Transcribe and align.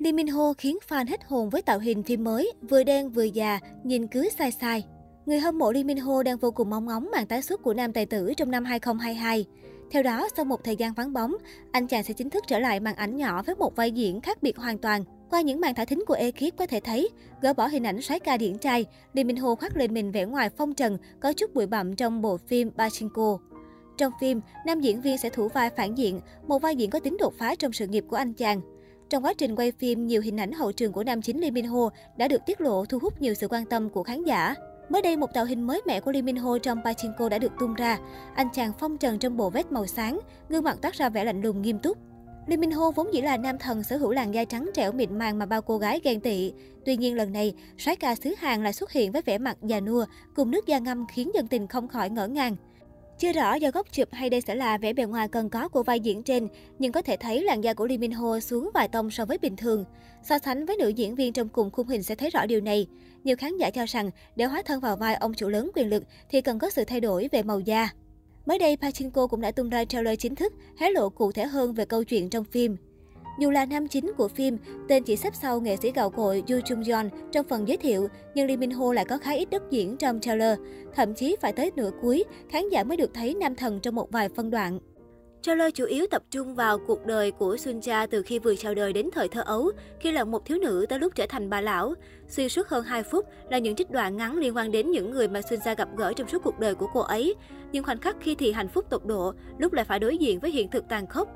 Lee 0.00 0.12
Min 0.12 0.26
Ho 0.26 0.52
khiến 0.52 0.78
fan 0.88 1.06
hết 1.08 1.24
hồn 1.24 1.50
với 1.50 1.62
tạo 1.62 1.78
hình 1.78 2.02
phim 2.02 2.24
mới, 2.24 2.52
vừa 2.68 2.82
đen 2.82 3.10
vừa 3.10 3.22
già, 3.22 3.58
nhìn 3.84 4.06
cứ 4.06 4.28
sai 4.38 4.52
sai. 4.52 4.84
Người 5.26 5.40
hâm 5.40 5.58
mộ 5.58 5.72
Lee 5.72 5.84
Min 5.84 5.96
Ho 5.96 6.22
đang 6.22 6.38
vô 6.38 6.50
cùng 6.50 6.70
mong 6.70 6.86
ngóng 6.86 7.08
màn 7.12 7.26
tái 7.26 7.42
xuất 7.42 7.62
của 7.62 7.74
nam 7.74 7.92
tài 7.92 8.06
tử 8.06 8.32
trong 8.36 8.50
năm 8.50 8.64
2022. 8.64 9.46
Theo 9.90 10.02
đó, 10.02 10.28
sau 10.36 10.44
một 10.44 10.64
thời 10.64 10.76
gian 10.76 10.92
vắng 10.92 11.12
bóng, 11.12 11.34
anh 11.72 11.86
chàng 11.86 12.04
sẽ 12.04 12.14
chính 12.14 12.30
thức 12.30 12.44
trở 12.46 12.58
lại 12.58 12.80
màn 12.80 12.94
ảnh 12.94 13.16
nhỏ 13.16 13.42
với 13.42 13.54
một 13.54 13.76
vai 13.76 13.90
diễn 13.90 14.20
khác 14.20 14.42
biệt 14.42 14.56
hoàn 14.56 14.78
toàn. 14.78 15.04
Qua 15.30 15.40
những 15.40 15.60
màn 15.60 15.74
thả 15.74 15.84
thính 15.84 16.04
của 16.06 16.14
ekip 16.14 16.56
có 16.58 16.66
thể 16.66 16.80
thấy, 16.80 17.08
gỡ 17.42 17.52
bỏ 17.52 17.66
hình 17.66 17.86
ảnh 17.86 18.02
soái 18.02 18.20
ca 18.20 18.36
điển 18.36 18.58
trai, 18.58 18.86
Lee 19.12 19.24
Min 19.24 19.36
Ho 19.36 19.54
khoác 19.54 19.76
lên 19.76 19.94
mình 19.94 20.12
vẻ 20.12 20.24
ngoài 20.24 20.50
phong 20.50 20.74
trần, 20.74 20.98
có 21.20 21.32
chút 21.32 21.54
bụi 21.54 21.66
bặm 21.66 21.96
trong 21.96 22.22
bộ 22.22 22.36
phim 22.36 22.70
Pachinko. 22.70 23.38
Trong 23.98 24.12
phim, 24.20 24.40
nam 24.66 24.80
diễn 24.80 25.00
viên 25.00 25.18
sẽ 25.18 25.30
thủ 25.30 25.48
vai 25.48 25.70
phản 25.70 25.94
diện, 25.94 26.20
một 26.46 26.62
vai 26.62 26.76
diễn 26.76 26.90
có 26.90 26.98
tính 26.98 27.16
đột 27.20 27.34
phá 27.38 27.54
trong 27.54 27.72
sự 27.72 27.86
nghiệp 27.86 28.04
của 28.08 28.16
anh 28.16 28.32
chàng. 28.32 28.60
Trong 29.10 29.24
quá 29.24 29.34
trình 29.38 29.56
quay 29.56 29.72
phim, 29.72 30.06
nhiều 30.06 30.22
hình 30.22 30.40
ảnh 30.40 30.52
hậu 30.52 30.72
trường 30.72 30.92
của 30.92 31.04
nam 31.04 31.22
chính 31.22 31.40
Lee 31.40 31.50
Min 31.50 31.64
Ho 31.64 31.90
đã 32.16 32.28
được 32.28 32.46
tiết 32.46 32.60
lộ 32.60 32.84
thu 32.84 32.98
hút 32.98 33.22
nhiều 33.22 33.34
sự 33.34 33.48
quan 33.50 33.66
tâm 33.66 33.90
của 33.90 34.02
khán 34.02 34.24
giả. 34.24 34.54
Mới 34.88 35.02
đây, 35.02 35.16
một 35.16 35.34
tạo 35.34 35.44
hình 35.44 35.66
mới 35.66 35.80
mẻ 35.86 36.00
của 36.00 36.12
Lee 36.12 36.22
Min 36.22 36.36
Ho 36.36 36.58
trong 36.58 36.78
Pachinko 36.84 37.28
đã 37.28 37.38
được 37.38 37.52
tung 37.60 37.74
ra. 37.74 37.98
Anh 38.34 38.48
chàng 38.52 38.72
phong 38.78 38.98
trần 38.98 39.18
trong 39.18 39.36
bộ 39.36 39.50
vest 39.50 39.66
màu 39.70 39.86
sáng, 39.86 40.20
gương 40.48 40.64
mặt 40.64 40.78
toát 40.82 40.94
ra 40.94 41.08
vẻ 41.08 41.24
lạnh 41.24 41.42
lùng 41.42 41.62
nghiêm 41.62 41.78
túc. 41.78 41.98
Lee 42.46 42.56
Min 42.56 42.70
Ho 42.70 42.90
vốn 42.90 43.14
dĩ 43.14 43.20
là 43.20 43.36
nam 43.36 43.58
thần 43.58 43.82
sở 43.82 43.96
hữu 43.96 44.10
làn 44.10 44.34
da 44.34 44.44
trắng 44.44 44.70
trẻo 44.74 44.92
mịn 44.92 45.18
màng 45.18 45.38
mà 45.38 45.46
bao 45.46 45.62
cô 45.62 45.78
gái 45.78 46.00
ghen 46.04 46.20
tị. 46.20 46.52
Tuy 46.84 46.96
nhiên 46.96 47.16
lần 47.16 47.32
này, 47.32 47.54
soái 47.78 47.96
ca 47.96 48.14
xứ 48.14 48.34
Hàn 48.38 48.64
lại 48.64 48.72
xuất 48.72 48.92
hiện 48.92 49.12
với 49.12 49.22
vẻ 49.22 49.38
mặt 49.38 49.56
già 49.62 49.80
nua, 49.80 50.04
cùng 50.34 50.50
nước 50.50 50.66
da 50.66 50.78
ngâm 50.78 51.06
khiến 51.06 51.30
dân 51.34 51.48
tình 51.48 51.66
không 51.66 51.88
khỏi 51.88 52.10
ngỡ 52.10 52.28
ngàng. 52.28 52.56
Chưa 53.20 53.32
rõ 53.32 53.54
do 53.54 53.70
góc 53.70 53.92
chụp 53.92 54.08
hay 54.12 54.30
đây 54.30 54.40
sẽ 54.40 54.54
là 54.54 54.78
vẻ 54.78 54.92
bề 54.92 55.04
ngoài 55.04 55.28
cần 55.28 55.48
có 55.48 55.68
của 55.68 55.82
vai 55.82 56.00
diễn 56.00 56.22
trên, 56.22 56.48
nhưng 56.78 56.92
có 56.92 57.02
thể 57.02 57.16
thấy 57.16 57.42
làn 57.42 57.64
da 57.64 57.74
của 57.74 57.86
Lee 57.86 57.98
Min 57.98 58.10
Ho 58.10 58.40
xuống 58.40 58.70
vài 58.74 58.88
tông 58.88 59.10
so 59.10 59.24
với 59.24 59.38
bình 59.38 59.56
thường. 59.56 59.84
So 60.22 60.38
sánh 60.38 60.66
với 60.66 60.76
nữ 60.76 60.88
diễn 60.88 61.14
viên 61.14 61.32
trong 61.32 61.48
cùng 61.48 61.70
khung 61.70 61.88
hình 61.88 62.02
sẽ 62.02 62.14
thấy 62.14 62.30
rõ 62.30 62.46
điều 62.46 62.60
này. 62.60 62.86
Nhiều 63.24 63.36
khán 63.36 63.56
giả 63.58 63.70
cho 63.70 63.84
rằng 63.86 64.10
để 64.36 64.44
hóa 64.44 64.62
thân 64.62 64.80
vào 64.80 64.96
vai 64.96 65.14
ông 65.14 65.34
chủ 65.34 65.48
lớn 65.48 65.70
quyền 65.74 65.88
lực 65.88 66.04
thì 66.30 66.40
cần 66.40 66.58
có 66.58 66.70
sự 66.70 66.84
thay 66.84 67.00
đổi 67.00 67.28
về 67.32 67.42
màu 67.42 67.60
da. 67.60 67.88
Mới 68.46 68.58
đây, 68.58 68.76
Pachinko 68.76 69.26
cũng 69.26 69.40
đã 69.40 69.50
tung 69.50 69.70
ra 69.70 69.84
trailer 69.84 70.18
chính 70.18 70.34
thức, 70.34 70.52
hé 70.76 70.90
lộ 70.90 71.08
cụ 71.08 71.32
thể 71.32 71.46
hơn 71.46 71.72
về 71.72 71.84
câu 71.84 72.04
chuyện 72.04 72.30
trong 72.30 72.44
phim. 72.44 72.76
Dù 73.40 73.50
là 73.50 73.64
nam 73.64 73.88
chính 73.88 74.12
của 74.16 74.28
phim, 74.28 74.58
tên 74.88 75.02
chỉ 75.02 75.16
xếp 75.16 75.34
sau 75.34 75.60
nghệ 75.60 75.76
sĩ 75.76 75.92
gạo 75.92 76.10
cội 76.10 76.42
Yoo 76.48 76.58
Jung 76.58 76.82
Yeon 76.86 77.08
trong 77.32 77.46
phần 77.48 77.68
giới 77.68 77.76
thiệu, 77.76 78.08
nhưng 78.34 78.46
Lee 78.46 78.56
Min 78.56 78.70
Ho 78.70 78.92
lại 78.92 79.04
có 79.04 79.18
khá 79.18 79.32
ít 79.32 79.50
đất 79.50 79.62
diễn 79.70 79.96
trong 79.96 80.20
trailer. 80.20 80.58
Thậm 80.94 81.14
chí 81.14 81.36
phải 81.40 81.52
tới 81.52 81.70
nửa 81.76 81.90
cuối, 82.02 82.24
khán 82.50 82.68
giả 82.68 82.84
mới 82.84 82.96
được 82.96 83.14
thấy 83.14 83.34
nam 83.34 83.54
thần 83.54 83.80
trong 83.80 83.94
một 83.94 84.10
vài 84.10 84.28
phân 84.28 84.50
đoạn. 84.50 84.78
Trailer 85.42 85.74
chủ 85.74 85.84
yếu 85.84 86.06
tập 86.10 86.22
trung 86.30 86.54
vào 86.54 86.78
cuộc 86.86 87.06
đời 87.06 87.30
của 87.30 87.56
Sun 87.56 87.80
Cha 87.80 88.06
từ 88.06 88.22
khi 88.22 88.38
vừa 88.38 88.56
chào 88.56 88.74
đời 88.74 88.92
đến 88.92 89.08
thời 89.12 89.28
thơ 89.28 89.42
ấu, 89.46 89.70
khi 90.00 90.12
là 90.12 90.24
một 90.24 90.44
thiếu 90.46 90.58
nữ 90.58 90.86
tới 90.88 90.98
lúc 90.98 91.14
trở 91.14 91.26
thành 91.28 91.50
bà 91.50 91.60
lão. 91.60 91.94
Xuyên 92.28 92.48
suốt 92.48 92.68
hơn 92.68 92.84
2 92.84 93.02
phút 93.02 93.26
là 93.50 93.58
những 93.58 93.76
trích 93.76 93.90
đoạn 93.90 94.16
ngắn 94.16 94.38
liên 94.38 94.56
quan 94.56 94.70
đến 94.70 94.90
những 94.90 95.10
người 95.10 95.28
mà 95.28 95.42
Sun 95.42 95.58
Cha 95.64 95.74
gặp 95.74 95.88
gỡ 95.96 96.12
trong 96.12 96.28
suốt 96.28 96.42
cuộc 96.44 96.58
đời 96.58 96.74
của 96.74 96.86
cô 96.92 97.00
ấy. 97.00 97.34
Nhưng 97.72 97.84
khoảnh 97.84 97.98
khắc 97.98 98.16
khi 98.20 98.34
thì 98.34 98.52
hạnh 98.52 98.68
phúc 98.68 98.84
tột 98.90 99.04
độ, 99.06 99.32
lúc 99.58 99.72
lại 99.72 99.84
phải 99.84 99.98
đối 99.98 100.18
diện 100.18 100.40
với 100.40 100.50
hiện 100.50 100.70
thực 100.70 100.88
tàn 100.88 101.06
khốc. 101.06 101.28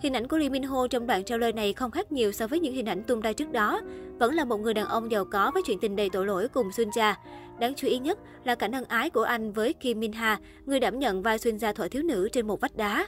Hình 0.00 0.12
ảnh 0.12 0.28
của 0.28 0.38
Lee 0.38 0.48
Min 0.48 0.62
Ho 0.62 0.86
trong 0.86 1.06
đoạn 1.06 1.24
trailer 1.24 1.54
này 1.54 1.72
không 1.72 1.90
khác 1.90 2.12
nhiều 2.12 2.32
so 2.32 2.46
với 2.46 2.60
những 2.60 2.74
hình 2.74 2.86
ảnh 2.86 3.02
tung 3.02 3.20
ra 3.20 3.32
trước 3.32 3.52
đó. 3.52 3.80
Vẫn 4.18 4.34
là 4.34 4.44
một 4.44 4.56
người 4.56 4.74
đàn 4.74 4.86
ông 4.86 5.10
giàu 5.10 5.24
có 5.24 5.50
với 5.54 5.62
chuyện 5.66 5.78
tình 5.80 5.96
đầy 5.96 6.10
tội 6.10 6.26
lỗi 6.26 6.48
cùng 6.48 6.72
Sun 6.72 6.90
Cha. 6.94 7.18
Đáng 7.58 7.74
chú 7.74 7.88
ý 7.88 7.98
nhất 7.98 8.18
là 8.44 8.54
cảnh 8.54 8.72
ân 8.72 8.84
ái 8.84 9.10
của 9.10 9.22
anh 9.22 9.52
với 9.52 9.72
Kim 9.72 10.00
Min 10.00 10.12
Ha, 10.12 10.40
người 10.66 10.80
đảm 10.80 10.98
nhận 10.98 11.22
vai 11.22 11.38
Sun 11.38 11.58
Cha 11.58 11.72
thuở 11.72 11.88
thiếu 11.88 12.02
nữ 12.02 12.28
trên 12.32 12.46
một 12.46 12.60
vách 12.60 12.76
đá. 12.76 13.06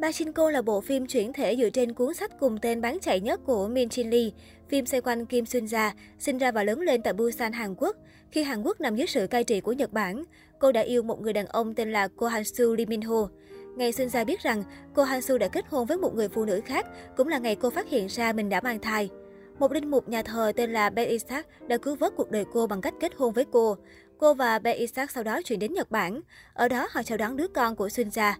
Pachinko 0.00 0.50
là 0.50 0.62
bộ 0.62 0.80
phim 0.80 1.06
chuyển 1.06 1.32
thể 1.32 1.56
dựa 1.56 1.70
trên 1.70 1.92
cuốn 1.92 2.14
sách 2.14 2.30
cùng 2.40 2.58
tên 2.58 2.80
bán 2.80 2.98
chạy 3.02 3.20
nhất 3.20 3.40
của 3.44 3.68
Min 3.68 3.88
Jin 3.88 4.10
Lee. 4.10 4.30
Phim 4.68 4.86
xoay 4.86 5.00
quanh 5.00 5.26
Kim 5.26 5.46
Sun 5.46 5.64
Ja, 5.64 5.90
sinh 6.18 6.38
ra 6.38 6.52
và 6.52 6.64
lớn 6.64 6.80
lên 6.80 7.02
tại 7.02 7.12
Busan, 7.12 7.52
Hàn 7.52 7.74
Quốc. 7.74 7.96
Khi 8.30 8.42
Hàn 8.42 8.62
Quốc 8.62 8.80
nằm 8.80 8.96
dưới 8.96 9.06
sự 9.06 9.26
cai 9.26 9.44
trị 9.44 9.60
của 9.60 9.72
Nhật 9.72 9.92
Bản, 9.92 10.24
cô 10.58 10.72
đã 10.72 10.80
yêu 10.80 11.02
một 11.02 11.20
người 11.20 11.32
đàn 11.32 11.46
ông 11.46 11.74
tên 11.74 11.92
là 11.92 12.08
Ko 12.08 12.28
Han 12.28 12.44
Soo 12.44 12.64
Lee 12.64 12.86
Min 12.86 13.00
Ho. 13.00 13.28
Ngày 13.76 13.92
sinh 13.92 14.08
ra 14.08 14.24
biết 14.24 14.42
rằng 14.42 14.64
cô 14.94 15.02
Han 15.02 15.22
Su 15.22 15.38
đã 15.38 15.48
kết 15.48 15.64
hôn 15.68 15.86
với 15.86 15.96
một 15.96 16.14
người 16.14 16.28
phụ 16.28 16.44
nữ 16.44 16.60
khác, 16.64 16.86
cũng 17.16 17.28
là 17.28 17.38
ngày 17.38 17.56
cô 17.56 17.70
phát 17.70 17.88
hiện 17.88 18.06
ra 18.06 18.32
mình 18.32 18.48
đã 18.48 18.60
mang 18.60 18.78
thai. 18.78 19.10
Một 19.58 19.72
linh 19.72 19.90
mục 19.90 20.08
nhà 20.08 20.22
thờ 20.22 20.52
tên 20.56 20.72
là 20.72 20.90
Ben 20.90 21.08
Isaac 21.08 21.46
đã 21.68 21.76
cứu 21.76 21.96
vớt 21.96 22.12
cuộc 22.16 22.30
đời 22.30 22.44
cô 22.52 22.66
bằng 22.66 22.80
cách 22.80 22.94
kết 23.00 23.12
hôn 23.16 23.32
với 23.32 23.44
cô. 23.52 23.76
Cô 24.18 24.34
và 24.34 24.58
Ben 24.58 24.76
Isaac 24.76 25.10
sau 25.10 25.22
đó 25.22 25.42
chuyển 25.42 25.58
đến 25.58 25.72
Nhật 25.72 25.90
Bản. 25.90 26.20
Ở 26.54 26.68
đó 26.68 26.88
họ 26.90 27.02
chào 27.02 27.18
đón 27.18 27.36
đứa 27.36 27.48
con 27.48 27.76
của 27.76 27.86
Sunja. 27.86 28.32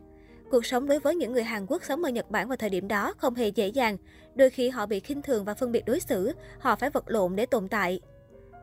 Cuộc 0.50 0.66
sống 0.66 0.86
đối 0.86 0.98
với 0.98 1.14
những 1.14 1.32
người 1.32 1.44
Hàn 1.44 1.66
Quốc 1.66 1.84
sống 1.84 2.02
ở 2.02 2.10
Nhật 2.10 2.30
Bản 2.30 2.48
vào 2.48 2.56
thời 2.56 2.70
điểm 2.70 2.88
đó 2.88 3.14
không 3.18 3.34
hề 3.34 3.48
dễ 3.48 3.68
dàng. 3.68 3.96
Đôi 4.34 4.50
khi 4.50 4.68
họ 4.68 4.86
bị 4.86 5.00
khinh 5.00 5.22
thường 5.22 5.44
và 5.44 5.54
phân 5.54 5.72
biệt 5.72 5.84
đối 5.86 6.00
xử, 6.00 6.32
họ 6.58 6.76
phải 6.76 6.90
vật 6.90 7.04
lộn 7.06 7.36
để 7.36 7.46
tồn 7.46 7.68
tại. 7.68 8.00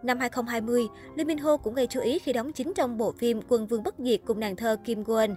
Năm 0.03 0.19
2020, 0.19 0.87
Lee 1.15 1.25
Min 1.25 1.37
Ho 1.37 1.57
cũng 1.57 1.73
gây 1.73 1.87
chú 1.87 1.99
ý 1.99 2.19
khi 2.19 2.33
đóng 2.33 2.53
chính 2.53 2.73
trong 2.73 2.97
bộ 2.97 3.11
phim 3.11 3.41
Quân 3.49 3.67
vương 3.67 3.83
bất 3.83 3.95
diệt 3.97 4.21
cùng 4.25 4.39
nàng 4.39 4.55
thơ 4.55 4.77
Kim 4.85 5.03
Go-eun. 5.03 5.35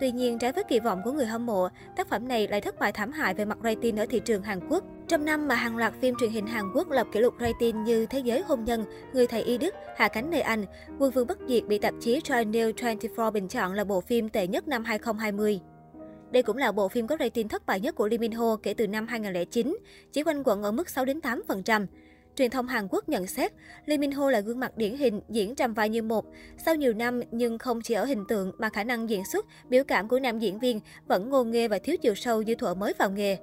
Tuy 0.00 0.12
nhiên, 0.12 0.38
trái 0.38 0.52
với 0.52 0.64
kỳ 0.64 0.80
vọng 0.80 1.00
của 1.04 1.12
người 1.12 1.26
hâm 1.26 1.46
mộ, 1.46 1.68
tác 1.96 2.08
phẩm 2.08 2.28
này 2.28 2.48
lại 2.48 2.60
thất 2.60 2.78
bại 2.78 2.92
thảm 2.92 3.12
hại 3.12 3.34
về 3.34 3.44
mặt 3.44 3.58
rating 3.64 3.96
ở 3.96 4.06
thị 4.10 4.20
trường 4.24 4.42
Hàn 4.42 4.60
Quốc. 4.68 4.84
Trong 5.08 5.24
năm 5.24 5.48
mà 5.48 5.54
hàng 5.54 5.76
loạt 5.76 5.92
phim 6.00 6.14
truyền 6.20 6.30
hình 6.30 6.46
Hàn 6.46 6.64
Quốc 6.74 6.90
lập 6.90 7.06
kỷ 7.12 7.20
lục 7.20 7.34
rating 7.40 7.84
như 7.84 8.06
Thế 8.06 8.18
giới 8.18 8.40
hôn 8.40 8.64
nhân, 8.64 8.84
Người 9.12 9.26
thầy 9.26 9.42
y 9.42 9.58
Đức, 9.58 9.74
Hạ 9.96 10.08
cánh 10.08 10.30
nơi 10.30 10.40
Anh, 10.40 10.64
Quân 10.98 11.10
vương 11.10 11.26
bất 11.26 11.38
diệt 11.48 11.64
bị 11.66 11.78
tạp 11.78 11.94
chí 12.00 12.20
Trial 12.24 12.70
24 12.82 13.32
bình 13.32 13.48
chọn 13.48 13.72
là 13.72 13.84
bộ 13.84 14.00
phim 14.00 14.28
tệ 14.28 14.46
nhất 14.46 14.68
năm 14.68 14.84
2020. 14.84 15.60
Đây 16.30 16.42
cũng 16.42 16.56
là 16.56 16.72
bộ 16.72 16.88
phim 16.88 17.06
có 17.06 17.16
rating 17.20 17.48
thất 17.48 17.66
bại 17.66 17.80
nhất 17.80 17.94
của 17.94 18.08
Lee 18.08 18.18
Min 18.18 18.32
Ho 18.32 18.56
kể 18.56 18.74
từ 18.74 18.86
năm 18.86 19.06
2009, 19.06 19.76
chỉ 20.12 20.22
quanh 20.22 20.42
quẩn 20.44 20.62
ở 20.62 20.72
mức 20.72 20.88
6 20.88 21.04
đến 21.04 21.20
8%. 21.20 21.86
Truyền 22.38 22.50
thông 22.50 22.66
Hàn 22.66 22.88
Quốc 22.90 23.08
nhận 23.08 23.26
xét, 23.26 23.52
Lee 23.86 23.98
Min 23.98 24.10
Ho 24.10 24.30
là 24.30 24.40
gương 24.40 24.60
mặt 24.60 24.76
điển 24.76 24.96
hình 24.96 25.20
diễn 25.28 25.54
trăm 25.54 25.74
vai 25.74 25.88
như 25.88 26.02
một. 26.02 26.24
Sau 26.64 26.74
nhiều 26.74 26.92
năm 26.92 27.20
nhưng 27.30 27.58
không 27.58 27.80
chỉ 27.80 27.94
ở 27.94 28.04
hình 28.04 28.24
tượng 28.28 28.52
mà 28.58 28.68
khả 28.68 28.84
năng 28.84 29.10
diễn 29.10 29.22
xuất, 29.32 29.46
biểu 29.68 29.84
cảm 29.84 30.08
của 30.08 30.20
nam 30.20 30.38
diễn 30.38 30.58
viên 30.58 30.80
vẫn 31.06 31.30
ngô 31.30 31.44
nghê 31.44 31.68
và 31.68 31.78
thiếu 31.78 31.96
chiều 32.02 32.14
sâu 32.14 32.42
như 32.42 32.54
thuở 32.54 32.74
mới 32.74 32.92
vào 32.98 33.10
nghề. 33.10 33.36